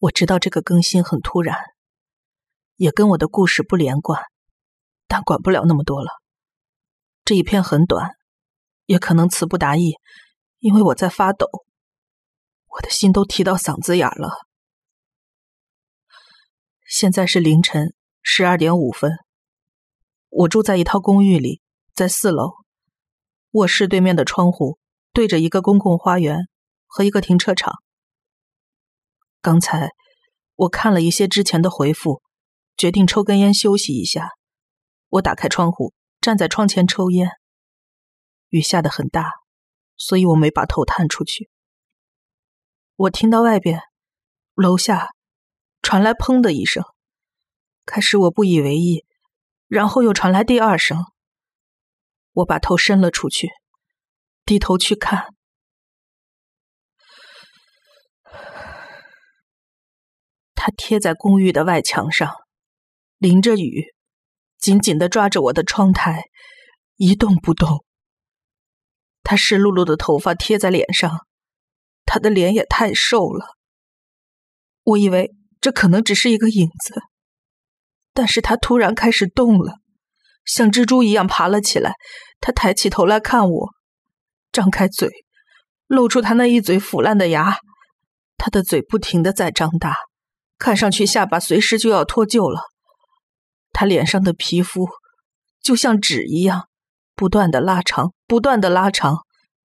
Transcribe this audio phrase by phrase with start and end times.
[0.00, 1.58] 我知道这个更新很突然，
[2.76, 4.22] 也跟我的故事不连贯，
[5.08, 6.10] 但管不了那么多了。
[7.24, 8.12] 这一篇很短，
[8.86, 9.96] 也可能词不达意，
[10.60, 11.48] 因为我在发抖，
[12.68, 14.46] 我的心都提到嗓子眼了。
[16.86, 17.92] 现在是凌晨
[18.22, 19.10] 十二点五分，
[20.28, 21.60] 我住在一套公寓里，
[21.92, 22.52] 在四楼，
[23.50, 24.78] 卧室对面的窗户
[25.12, 26.48] 对着一个公共花园
[26.86, 27.82] 和一个停车场。
[29.40, 29.90] 刚才
[30.56, 32.22] 我看了一些之前的回复，
[32.76, 34.30] 决定抽根烟休息一下。
[35.08, 37.30] 我打开窗户，站在窗前抽烟。
[38.48, 39.30] 雨下的很大，
[39.96, 41.48] 所以我没把头探出去。
[42.96, 43.80] 我听到外边
[44.54, 45.10] 楼下
[45.82, 46.82] 传来“砰”的一声，
[47.86, 49.06] 开始我不以为意，
[49.68, 50.98] 然后又传来第二声。
[52.32, 53.48] 我把头伸了出去，
[54.44, 55.34] 低头去看。
[60.70, 62.32] 贴在公寓的外墙上，
[63.18, 63.94] 淋着雨，
[64.58, 66.24] 紧紧的抓着我的窗台，
[66.96, 67.84] 一动不动。
[69.22, 71.26] 他湿漉漉的头发贴在脸上，
[72.04, 73.56] 他的脸也太瘦了。
[74.84, 77.02] 我以为这可能只是一个影子，
[78.14, 79.74] 但是他突然开始动了，
[80.44, 81.94] 像蜘蛛一样爬了起来。
[82.40, 83.68] 他抬起头来看我，
[84.52, 85.10] 张开嘴，
[85.88, 87.58] 露出他那一嘴腐烂的牙。
[88.36, 89.96] 他的嘴不停的在张大。
[90.58, 92.60] 看上去下巴随时就要脱臼了，
[93.70, 94.88] 他脸上的皮肤
[95.62, 96.68] 就像纸一样，
[97.14, 99.18] 不断的拉长，不断的拉长，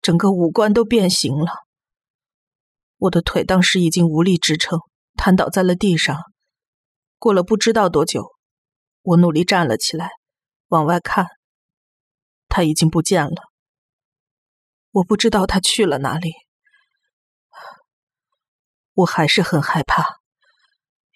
[0.00, 1.52] 整个五官都变形了。
[2.96, 4.80] 我的腿当时已经无力支撑，
[5.14, 6.16] 瘫倒在了地上。
[7.18, 8.32] 过了不知道多久，
[9.02, 10.10] 我努力站了起来，
[10.68, 11.26] 往外看，
[12.48, 13.42] 他已经不见了。
[14.92, 16.32] 我不知道他去了哪里，
[18.94, 20.17] 我还是很害怕。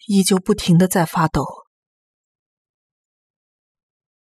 [0.06, 1.61] 依旧不停的在发抖。